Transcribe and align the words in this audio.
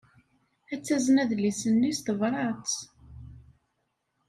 Ad 0.73 0.81
tazen 0.85 1.21
adlis-nni 1.23 1.91
s 1.97 1.99
tebṛat. 2.05 2.73